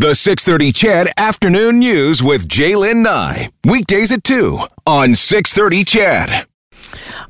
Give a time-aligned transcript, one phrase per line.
[0.00, 3.50] The 630 CHED Afternoon News with Jaylen Nye.
[3.66, 6.46] Weekdays at 2 on 630 CHED.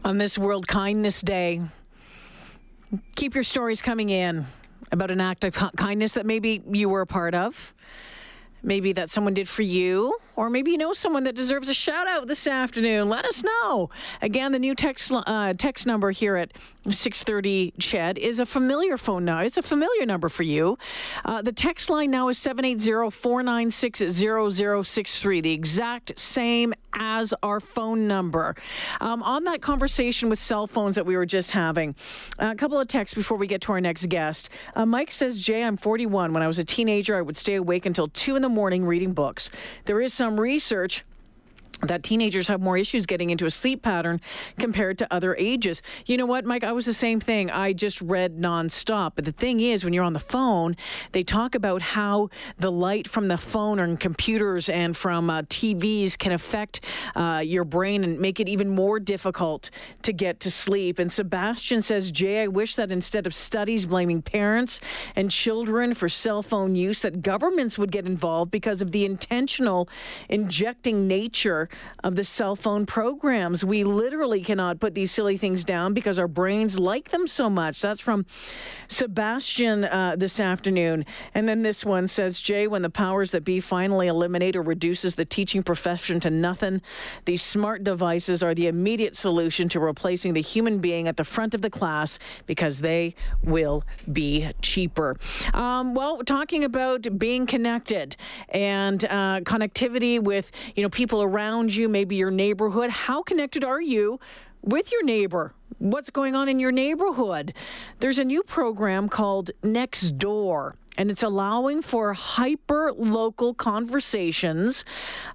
[0.04, 1.62] On this World Kindness Day,
[3.17, 4.46] keep your stories coming in
[4.92, 7.75] about an act of kindness that maybe you were a part of.
[8.62, 12.06] Maybe that someone did for you, or maybe you know someone that deserves a shout
[12.06, 13.09] out this afternoon.
[13.09, 13.90] Let us know.
[14.22, 16.52] Again, the new text uh, text number here at
[16.91, 19.41] 630 Ched is a familiar phone now.
[19.41, 20.78] It's a familiar number for you.
[21.24, 24.02] Uh, the text line now is 780 496
[24.88, 28.54] 0063, the exact same as our phone number.
[29.00, 31.94] Um, on that conversation with cell phones that we were just having,
[32.38, 34.50] a couple of texts before we get to our next guest.
[34.74, 36.32] Uh, Mike says, Jay, I'm 41.
[36.32, 39.12] When I was a teenager, I would stay awake until 2 in the morning reading
[39.12, 39.50] books.
[39.84, 41.04] There is some research
[41.83, 44.20] that teenagers have more issues getting into a sleep pattern
[44.59, 45.83] compared to other ages.
[46.06, 46.65] You know what, Mike?
[46.65, 47.51] I was the same thing.
[47.51, 49.12] I just read nonstop.
[49.15, 50.77] But the thing is, when you're on the phone,
[51.12, 56.19] they talk about how the light from the phone and computers and from uh, TVs
[56.19, 56.81] can affect
[57.14, 59.70] uh, your brain and make it even more difficult
[60.03, 60.98] to get to sleep.
[60.98, 64.81] And Sebastian says, Jay, I wish that instead of studies blaming parents
[65.17, 69.89] and children for cell phone use, that governments would get involved because of the intentional
[70.28, 71.69] injecting nature
[72.02, 73.64] of the cell phone programs.
[73.64, 77.80] We literally cannot put these silly things down because our brains like them so much.
[77.80, 78.26] That's from
[78.88, 81.04] Sebastian uh, this afternoon.
[81.34, 85.14] And then this one says, Jay, when the powers that be finally eliminate or reduces
[85.14, 86.80] the teaching profession to nothing,
[87.24, 91.54] these smart devices are the immediate solution to replacing the human being at the front
[91.54, 95.16] of the class because they will be cheaper.
[95.52, 98.16] Um, well, talking about being connected
[98.48, 102.89] and uh, connectivity with you know people around around you, maybe your neighborhood.
[102.89, 104.19] How connected are you
[104.62, 105.53] with your neighbor?
[105.78, 107.53] What's going on in your neighborhood?
[107.98, 114.86] There's a new program called Nextdoor and it's allowing for hyper local conversations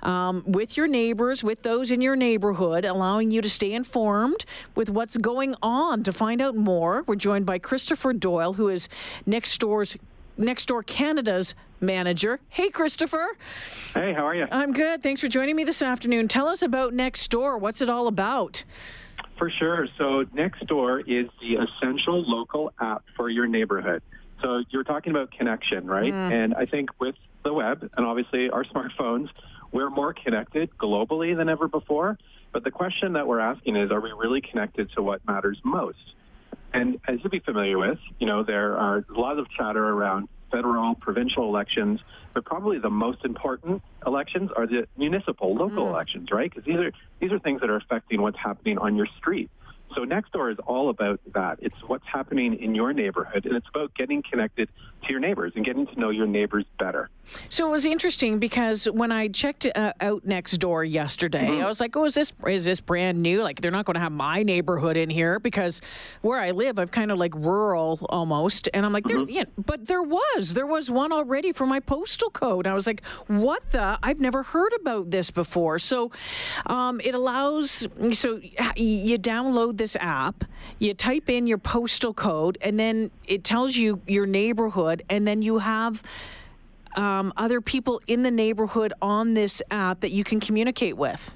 [0.02, 4.90] um, with your neighbors, with those in your neighborhood, allowing you to stay informed with
[4.90, 6.02] what's going on.
[6.03, 8.90] To find out more, we're joined by Christopher Doyle, who is
[10.38, 12.40] Next Nextdoor Canada's manager.
[12.50, 13.38] Hey, Christopher.
[13.94, 14.47] Hey, how are you?
[14.51, 15.01] I'm good.
[15.01, 16.28] Thanks for joining me this afternoon.
[16.28, 17.59] Tell us about Nextdoor.
[17.59, 18.63] What's it all about?
[19.38, 19.88] For sure.
[19.97, 24.01] So, Nextdoor is the essential local app for your neighborhood.
[24.41, 26.13] So, you're talking about connection, right?
[26.13, 26.31] Mm.
[26.31, 29.29] And I think with the web and obviously our smartphones,
[29.72, 32.18] we're more connected globally than ever before.
[32.51, 36.13] But the question that we're asking is, are we really connected to what matters most?
[36.75, 40.28] And as you'll be familiar with, you know, there are a lot of chatter around
[40.52, 42.00] federal, provincial elections,
[42.34, 45.90] but probably the most important elections are the municipal, local mm.
[45.90, 46.50] elections, right?
[46.50, 49.50] Because these are these are things that are affecting what's happening on your street.
[49.95, 51.57] So Nextdoor is all about that.
[51.61, 54.69] It's what's happening in your neighborhood, and it's about getting connected
[55.06, 57.09] to your neighbors and getting to know your neighbors better.
[57.50, 61.63] So it was interesting because when I checked uh, out Nextdoor yesterday, mm-hmm.
[61.63, 63.41] I was like, "Oh, is this is this brand new?
[63.41, 65.81] Like they're not going to have my neighborhood in here because
[66.22, 69.29] where I live, I'm kind of like rural almost." And I'm like, mm-hmm.
[69.29, 73.03] "Yeah, but there was there was one already for my postal code." I was like,
[73.27, 73.97] "What the?
[74.03, 76.12] I've never heard about this before." So
[76.66, 78.39] um, it allows so
[78.75, 80.46] you download this app,
[80.79, 85.41] you type in your postal code, and then it tells you your neighborhood, and then
[85.41, 86.01] you have
[86.96, 91.35] um, other people in the neighborhood on this app that you can communicate with.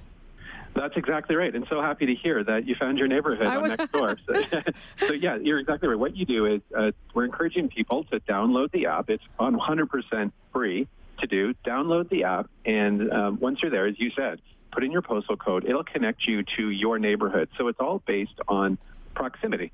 [0.76, 3.64] That's exactly right, and so happy to hear that you found your neighborhood I on
[3.64, 3.76] was...
[3.76, 4.18] Nextdoor.
[5.00, 6.00] So, so, yeah, you're exactly right.
[6.00, 9.10] What you do is uh, we're encouraging people to download the app.
[9.10, 10.88] It's 100% free
[11.20, 11.54] to do.
[11.66, 14.40] Download the app, and um, once you're there, as you said,
[14.72, 15.66] put in your postal code.
[15.66, 17.50] It'll connect you to your neighborhood.
[17.58, 18.78] So it's all based on
[19.16, 19.72] proximity.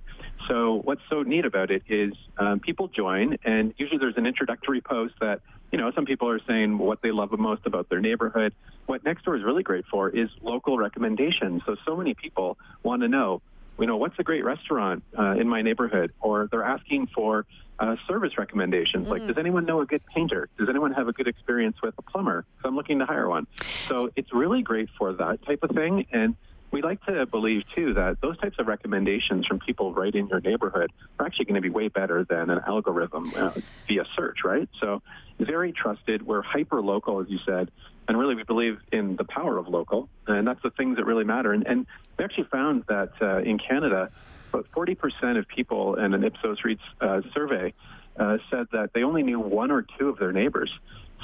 [0.47, 4.81] So what's so neat about it is um, people join, and usually there's an introductory
[4.81, 5.41] post that
[5.71, 8.53] you know some people are saying what they love the most about their neighborhood.
[8.85, 11.63] What Nextdoor is really great for is local recommendations.
[11.65, 13.41] So so many people want to know
[13.79, 16.13] you know, what's a great restaurant uh, in my neighborhood?
[16.21, 17.45] Or they're asking for
[17.79, 19.07] uh, service recommendations.
[19.07, 19.11] Mm.
[19.11, 20.49] Like, does anyone know a good painter?
[20.57, 22.45] Does anyone have a good experience with a plumber?
[22.61, 23.47] So I'm looking to hire one.
[23.87, 26.05] So it's really great for that type of thing.
[26.11, 26.35] And
[26.71, 30.41] we like to believe too that those types of recommendations from people right in your
[30.41, 33.51] neighborhood are actually going to be way better than an algorithm uh,
[33.87, 34.67] via search, right?
[34.81, 35.01] So
[35.39, 36.25] very trusted.
[36.25, 37.71] We're hyper local, as you said,
[38.07, 41.23] and really we believe in the power of local, and that's the things that really
[41.23, 41.53] matter.
[41.53, 44.11] And, and we actually found that uh, in Canada,
[44.55, 47.73] about 40% of people in an Ipsos Reid uh, survey
[48.17, 50.71] uh, said that they only knew one or two of their neighbors.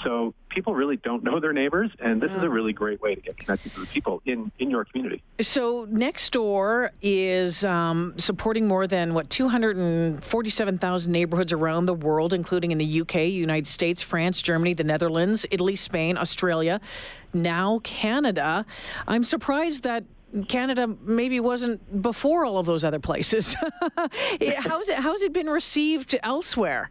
[0.03, 3.21] So people really don't know their neighbors, and this is a really great way to
[3.21, 5.21] get connected to the people in, in your community.
[5.41, 12.79] So, Nextdoor is um, supporting more than, what, 247,000 neighborhoods around the world, including in
[12.79, 16.81] the UK, United States, France, Germany, the Netherlands, Italy, Spain, Australia,
[17.31, 18.65] now Canada.
[19.07, 20.03] I'm surprised that
[20.47, 23.55] Canada maybe wasn't before all of those other places.
[24.57, 26.89] how's it how's it been received elsewhere?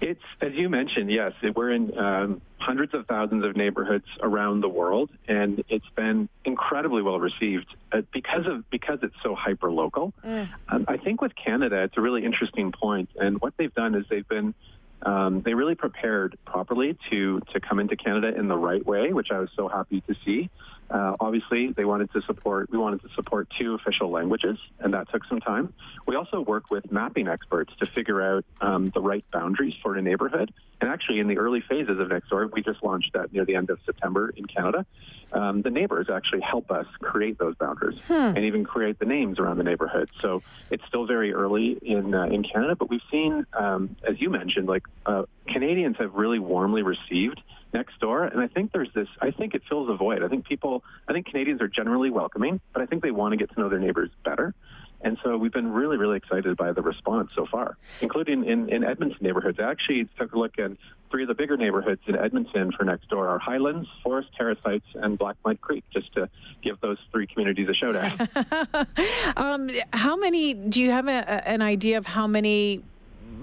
[0.00, 1.32] It's as you mentioned, yes.
[1.54, 7.00] We're in um, hundreds of thousands of neighborhoods around the world, and it's been incredibly
[7.02, 10.12] well received uh, because of because it's so hyper local.
[10.24, 10.48] Mm.
[10.68, 14.04] Um, I think with Canada, it's a really interesting point, and what they've done is
[14.10, 14.54] they've been
[15.02, 19.28] um, they really prepared properly to to come into Canada in the right way, which
[19.30, 20.50] I was so happy to see.
[20.90, 22.70] Uh, obviously, they wanted to support.
[22.70, 25.74] We wanted to support two official languages, and that took some time.
[26.06, 30.02] We also work with mapping experts to figure out um, the right boundaries for a
[30.02, 30.52] neighborhood.
[30.80, 33.70] And actually, in the early phases of Nextdoor, we just launched that near the end
[33.70, 34.86] of September in Canada.
[35.32, 38.12] Um, the neighbors actually help us create those boundaries hmm.
[38.12, 40.08] and even create the names around the neighborhood.
[40.20, 44.30] So it's still very early in uh, in Canada, but we've seen, um, as you
[44.30, 47.40] mentioned, like uh, Canadians have really warmly received
[47.76, 49.08] Nextdoor, and I think there's this.
[49.20, 50.22] I think it fills a void.
[50.22, 50.82] I think people.
[51.08, 53.68] I think Canadians are generally welcoming, but I think they want to get to know
[53.68, 54.54] their neighbors better.
[55.02, 58.82] And so we've been really, really excited by the response so far, including in, in
[58.82, 59.58] Edmonton neighborhoods.
[59.60, 60.72] I actually took a look at
[61.10, 65.18] three of the bigger neighborhoods in Edmonton for Nextdoor are Highlands, Forest Terrace Heights, and
[65.18, 66.28] Blackmud Creek, just to
[66.62, 67.94] give those three communities a shout
[68.74, 68.88] out.
[69.36, 72.82] um, how many, do you have a, an idea of how many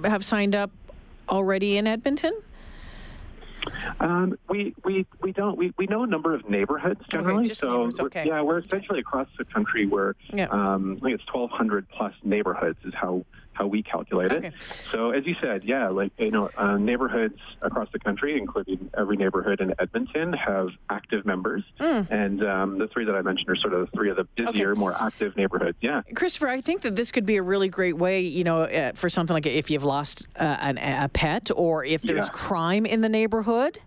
[0.03, 0.71] have signed up
[1.29, 2.33] already in Edmonton?
[3.99, 5.57] Um, we, we, we don't.
[5.57, 7.45] We, we know a number of neighborhoods generally.
[7.45, 8.25] Okay, so okay.
[8.25, 10.47] yeah, we're essentially across the country where yeah.
[10.49, 14.47] um, I think it's 1,200 plus neighborhoods is how how we calculate okay.
[14.47, 14.53] it.
[14.91, 19.17] So as you said, yeah, like you know, uh, neighborhoods across the country, including every
[19.17, 22.09] neighborhood in Edmonton, have active members, mm.
[22.11, 24.71] and um, the three that I mentioned are sort of the three of the busier,
[24.71, 24.79] okay.
[24.79, 25.77] more active neighborhoods.
[25.81, 28.91] Yeah, Christopher, I think that this could be a really great way, you know, uh,
[28.93, 32.33] for something like if you've lost uh, an, a pet or if there's yeah.
[32.33, 33.79] crime in the neighborhood.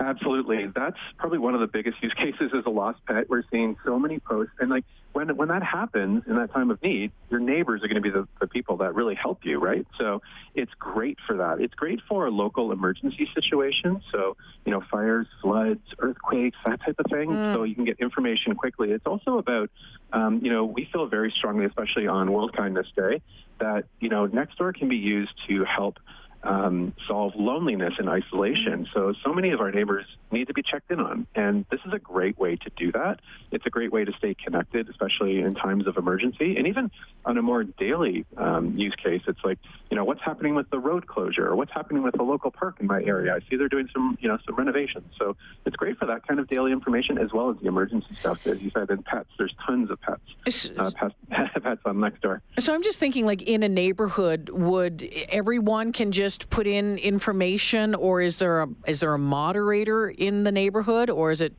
[0.00, 0.66] Absolutely.
[0.74, 3.28] That's probably one of the biggest use cases is a lost pet.
[3.28, 4.54] We're seeing so many posts.
[4.58, 7.96] And like when when that happens in that time of need, your neighbors are going
[7.96, 9.86] to be the, the people that really help you, right?
[9.98, 10.22] So
[10.54, 11.60] it's great for that.
[11.60, 14.02] It's great for a local emergency situations.
[14.12, 17.30] So, you know, fires, floods, earthquakes, that type of thing.
[17.30, 17.54] Mm.
[17.54, 18.92] So you can get information quickly.
[18.92, 19.70] It's also about,
[20.12, 23.20] um, you know, we feel very strongly, especially on World Kindness Day,
[23.58, 25.98] that, you know, Nextdoor can be used to help
[26.42, 28.86] um, solve loneliness and isolation.
[28.94, 31.26] So, so many of our neighbors need to be checked in on.
[31.34, 33.20] And this is a great way to do that.
[33.50, 36.56] It's a great way to stay connected, especially in times of emergency.
[36.56, 36.90] And even
[37.24, 39.58] on a more daily um, use case, it's like,
[39.90, 42.76] you know, what's happening with the road closure or what's happening with the local park
[42.80, 43.34] in my area?
[43.34, 45.12] I see they're doing some, you know, some renovations.
[45.18, 48.46] So it's great for that kind of daily information as well as the emergency stuff.
[48.46, 51.14] As you said, and pets, there's tons of pets, uh, pets,
[51.62, 52.40] pets on Nextdoor.
[52.58, 57.94] So I'm just thinking, like in a neighborhood, would everyone can just put in information,
[57.94, 61.52] or is there a is there a moderator in the neighborhood, or is it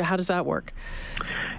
[0.00, 0.72] how does that work?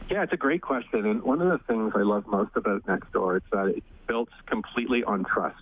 [0.09, 1.05] Yeah, it's a great question.
[1.05, 5.03] And one of the things I love most about Nextdoor is that it's built completely
[5.03, 5.61] on trust.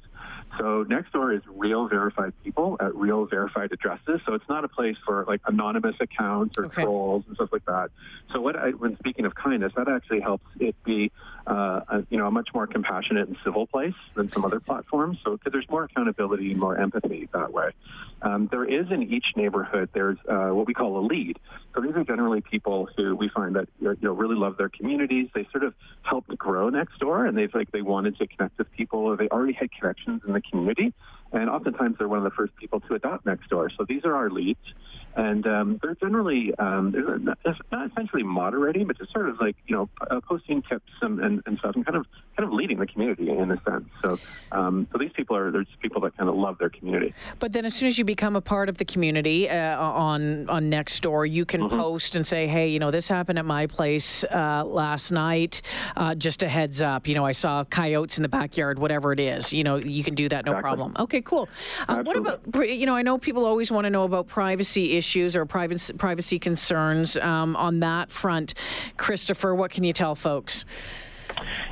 [0.57, 4.21] So Nextdoor is real verified people at real verified addresses.
[4.25, 6.83] So it's not a place for like anonymous accounts or okay.
[6.83, 7.92] trolls and stuff like that.
[8.33, 11.12] So what I, when speaking of kindness, that actually helps it be,
[11.45, 15.19] uh, a, you know, a much more compassionate and civil place than some other platforms.
[15.24, 17.71] So because there's more accountability and more empathy that way.
[18.21, 21.37] Um, there is in each neighborhood, there's uh, what we call a lead.
[21.76, 25.30] So these are generally people who we find that you know really love their communities.
[25.35, 29.02] They sort of helped grow Nextdoor, and they've like they wanted to connect with people,
[29.02, 30.94] or they already had connections in the community.
[31.31, 33.69] And oftentimes they're one of the first people to adopt Nextdoor.
[33.77, 34.59] So these are our leads
[35.18, 37.40] and um, they're generally um, they're not,
[37.71, 41.42] not, essentially moderating, but just sort of like you know uh, posting tips and, and,
[41.47, 42.06] and, stuff, and kind of
[42.38, 43.86] kind of leading the community in a sense.
[44.06, 44.19] So
[44.52, 47.14] um, so these people are there's people that kind of love their community.
[47.40, 50.69] But then as soon as you become a part of the community uh, on on
[50.69, 51.76] Nextdoor, you can mm-hmm.
[51.76, 55.64] post and say, hey, you know, this happened at my place uh, last night.
[55.95, 59.19] Uh, just a heads up, you know, I saw coyotes in the backyard, whatever it
[59.19, 59.52] is.
[59.52, 60.62] You know, you can do that, no exactly.
[60.62, 60.95] problem.
[61.00, 61.50] Okay, cool.
[61.88, 62.95] Uh, what about you know?
[62.95, 67.16] I know people always want to know about privacy issues issues or privacy, privacy concerns
[67.18, 68.54] um, on that front.
[68.97, 70.66] Christopher, what can you tell folks?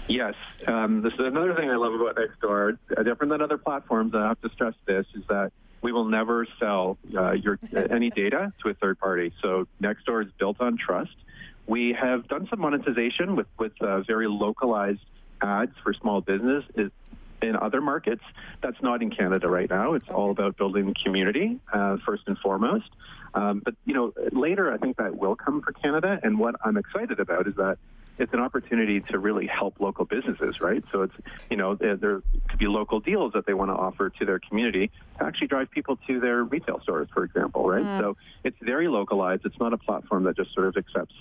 [0.07, 0.35] Yes,
[0.67, 2.77] um, this is another thing I love about Nextdoor.
[2.95, 5.51] Uh, different than other platforms, I have to stress this: is that
[5.81, 9.33] we will never sell uh, your any data to a third party.
[9.41, 11.15] So Nextdoor is built on trust.
[11.67, 15.01] We have done some monetization with with uh, very localized
[15.41, 16.63] ads for small business.
[17.41, 18.23] In other markets.
[18.61, 19.93] That's not in Canada right now.
[19.93, 22.89] It's all about building community uh, first and foremost.
[23.33, 26.19] Um, but you know, later I think that will come for Canada.
[26.23, 27.77] And what I'm excited about is that
[28.17, 30.83] it's an opportunity to really help local businesses, right?
[30.91, 31.13] So it's,
[31.49, 34.39] you know, there, there could be local deals that they want to offer to their
[34.39, 37.83] community to actually drive people to their retail stores, for example, right?
[37.83, 37.99] Mm.
[37.99, 39.45] So it's very localized.
[39.45, 41.15] It's not a platform that just sort of accepts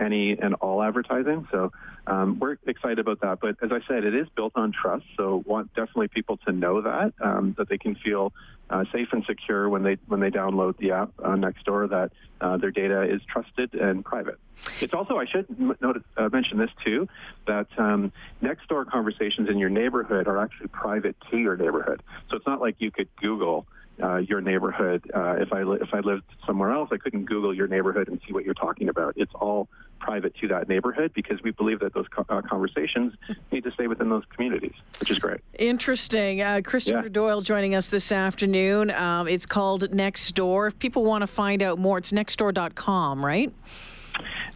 [0.00, 1.46] any and all advertising.
[1.50, 1.72] So
[2.06, 3.40] um, we're excited about that.
[3.40, 5.04] But as I said, it is built on trust.
[5.16, 8.32] So want definitely people to know that um, that they can feel
[8.70, 11.90] uh, safe and secure when they when they download the app uh, Nextdoor.
[11.90, 14.38] That uh, their data is trusted and private.
[14.80, 15.46] It's also I should
[15.80, 17.08] notice, uh, mention this too
[17.46, 18.12] that um,
[18.42, 22.02] Nextdoor conversations in your neighborhood are actually private to your neighborhood.
[22.30, 23.66] So it's not like you could Google
[24.02, 25.10] uh, your neighborhood.
[25.14, 28.20] Uh, if I li- if I lived somewhere else, I couldn't Google your neighborhood and
[28.26, 29.14] see what you're talking about.
[29.16, 33.14] It's all private to that neighborhood because we believe that those co- uh, conversations
[33.50, 35.40] need to stay within those communities, which is great.
[35.58, 36.42] Interesting.
[36.42, 37.08] Uh, Christopher yeah.
[37.08, 38.90] Doyle joining us this afternoon.
[38.90, 40.68] Um, it's called Nextdoor.
[40.68, 43.52] If people want to find out more, it's nextdoor.com, right?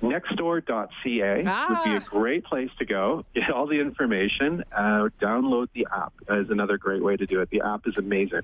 [0.02, 1.66] Nextdoor.ca ah.
[1.68, 3.24] would be a great place to go.
[3.34, 4.64] Get all the information.
[4.72, 7.50] Uh, download the app is another great way to do it.
[7.50, 8.42] The app is amazing.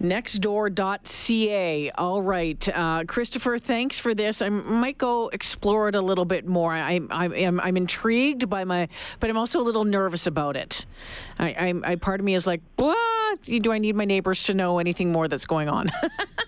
[0.00, 1.90] Nextdoor.ca.
[1.90, 3.58] All right, uh, Christopher.
[3.58, 4.40] Thanks for this.
[4.40, 6.72] I might go explore it a little bit more.
[6.72, 8.88] I, I, I'm I'm intrigued by my,
[9.20, 10.86] but I'm also a little nervous about it.
[11.38, 11.48] I,
[11.84, 12.62] I, I part of me is like?
[13.44, 15.90] Do I need my neighbors to know anything more that's going on?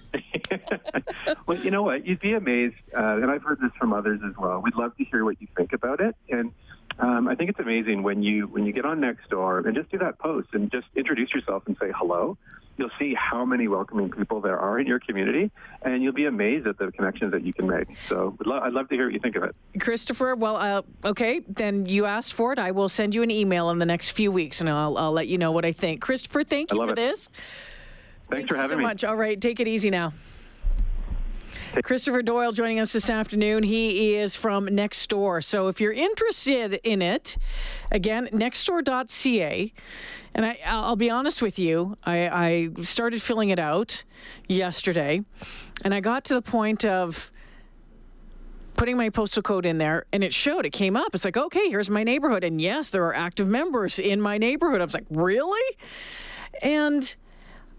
[1.47, 2.07] well, you know what?
[2.07, 4.61] You'd be amazed, uh, and I've heard this from others as well.
[4.61, 6.53] We'd love to hear what you think about it, and
[6.99, 9.99] um, I think it's amazing when you when you get on Nextdoor and just do
[9.99, 12.37] that post and just introduce yourself and say hello.
[12.77, 15.50] You'll see how many welcoming people there are in your community,
[15.83, 17.89] and you'll be amazed at the connections that you can make.
[18.09, 19.55] So, lo- I'd love to hear what you think of it.
[19.79, 22.59] Christopher, well, uh, okay, then you asked for it.
[22.59, 25.29] I will send you an email in the next few weeks, and I'll, I'll let
[25.29, 26.00] you know what I think.
[26.00, 26.97] Christopher, thank you for it.
[26.97, 27.29] this.
[27.29, 27.43] Thanks
[28.31, 28.85] thank for having so me.
[28.85, 29.05] so much.
[29.05, 30.15] All right, take it easy now.
[31.83, 33.62] Christopher Doyle joining us this afternoon.
[33.62, 35.45] He is from Nextdoor.
[35.45, 37.37] So if you're interested in it,
[37.90, 39.73] again, nextdoor.ca.
[40.35, 42.28] And I, will be honest with you, I,
[42.76, 44.04] I started filling it out
[44.49, 45.23] yesterday,
[45.85, 47.30] and I got to the point of
[48.76, 51.69] putting my postal code in there and it showed it came up it's like okay
[51.69, 55.04] here's my neighborhood and yes there are active members in my neighborhood i was like
[55.11, 55.76] really
[56.62, 57.14] and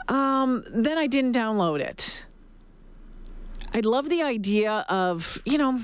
[0.09, 2.23] um, then i didn't download it
[3.73, 5.81] I love the idea of, you know,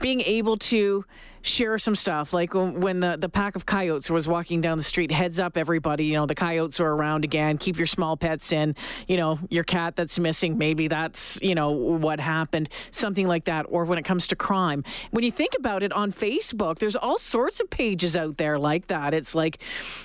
[0.00, 1.04] being able to
[1.42, 2.32] share some stuff.
[2.32, 6.04] Like when the, the pack of coyotes was walking down the street heads up everybody
[6.04, 7.58] you know the coyotes are around again.
[7.58, 8.74] Keep your small pets in
[9.08, 13.66] you know your cat that's missing maybe that's you know what happened something like that.
[13.68, 14.84] Or when it comes to crime.
[15.10, 18.86] When you think about it on facebook there's all sorts of pages out there like
[18.86, 19.12] that.
[19.14, 19.58] It's like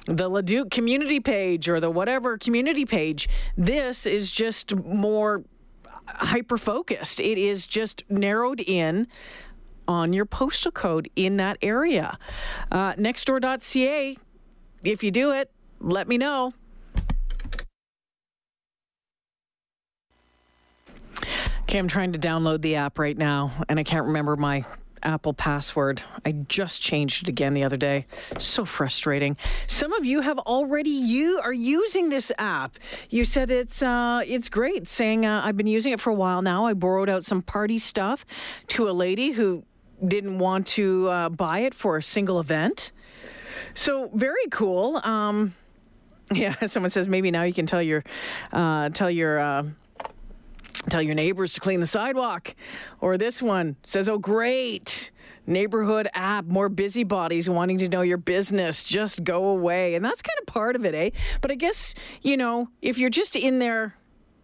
[0.05, 3.29] the leduc community page or the whatever community page.
[3.55, 5.43] This is just more
[6.07, 7.19] hyper focused.
[7.19, 9.07] It is just narrowed in
[9.87, 12.17] on your postal code in that area.
[12.71, 14.17] Uh, nextdoor.ca,
[14.83, 16.53] if you do it, let me know.
[21.63, 24.65] Okay, I'm trying to download the app right now, and I can't remember my
[25.07, 26.03] Apple password.
[26.25, 28.05] I just changed it again the other day.
[28.37, 29.37] So frustrating.
[29.65, 32.77] Some of you have already you are using this app.
[33.09, 34.87] You said it's uh, it's great.
[34.87, 36.65] Saying uh, I've been using it for a while now.
[36.65, 38.25] I borrowed out some party stuff
[38.67, 39.63] to a lady who
[40.05, 42.91] didn't want to uh, buy it for a single event.
[43.73, 44.97] So very cool.
[44.97, 45.55] Um,
[46.33, 48.03] yeah, someone says maybe now you can tell your
[48.51, 49.63] uh, tell your uh,
[50.89, 52.55] Tell your neighbors to clean the sidewalk.
[53.01, 55.11] Or this one says, Oh, great.
[55.45, 58.83] Neighborhood app, more busybodies wanting to know your business.
[58.83, 59.95] Just go away.
[59.95, 61.09] And that's kind of part of it, eh?
[61.41, 63.95] But I guess, you know, if you're just in there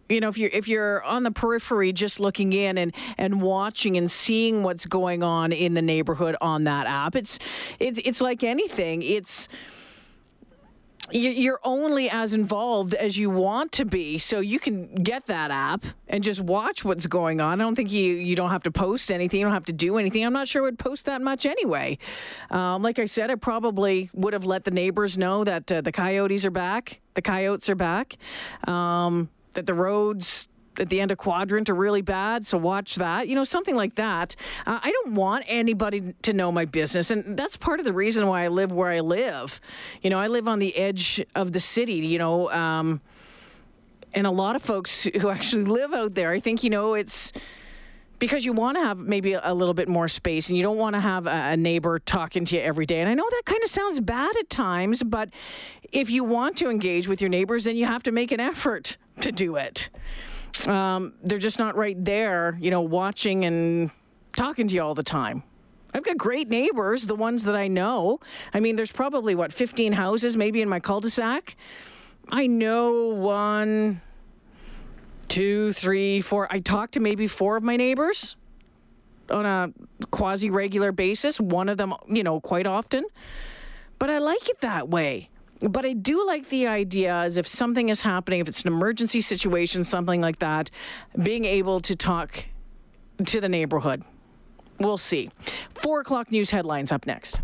[0.08, 3.96] you know if you're if you're on the periphery just looking in and and watching
[3.96, 7.38] and seeing what's going on in the neighborhood on that app it's
[7.80, 9.48] it's it's like anything it's
[11.18, 14.18] you're only as involved as you want to be.
[14.18, 17.60] So you can get that app and just watch what's going on.
[17.60, 19.40] I don't think you you don't have to post anything.
[19.40, 20.24] You don't have to do anything.
[20.24, 21.98] I'm not sure i would post that much anyway.
[22.50, 25.92] Um, like i said i probably would have let the neighbors know that uh, the
[25.92, 28.16] coyotes are back the coyotes are back
[28.66, 33.28] um, that the roads at the end of quadrant are really bad, so watch that.
[33.28, 34.36] You know, something like that.
[34.66, 38.26] Uh, I don't want anybody to know my business, and that's part of the reason
[38.26, 39.60] why I live where I live.
[40.02, 41.94] You know, I live on the edge of the city.
[41.94, 43.00] You know, um,
[44.14, 47.32] and a lot of folks who actually live out there, I think you know it's
[48.18, 50.94] because you want to have maybe a little bit more space and you don't want
[50.94, 53.00] to have a, neighbor talking to you every day.
[53.00, 55.30] And I know that kind of sounds bad at times, but
[55.92, 58.96] if you want to engage with your neighbors, then you have to make an effort
[59.20, 59.90] to do it.
[60.66, 63.90] Um, they're just not right there, you know, watching and
[64.36, 65.42] talking to you all the time.
[65.92, 68.18] I've got great neighbors, the ones that I know.
[68.52, 71.56] I mean, there's probably, what, 15 houses maybe in my cul de sac?
[72.28, 74.00] I know one,
[75.28, 76.52] two, three, four.
[76.52, 78.34] I talk to maybe four of my neighbors
[79.30, 79.72] on a
[80.10, 83.04] quasi regular basis, one of them, you know, quite often.
[83.98, 85.30] But I like it that way.
[85.60, 89.20] But I do like the idea as if something is happening, if it's an emergency
[89.20, 90.70] situation, something like that,
[91.22, 92.46] being able to talk
[93.24, 94.02] to the neighborhood.
[94.80, 95.30] We'll see.
[95.70, 97.40] Four o'clock news headlines up next.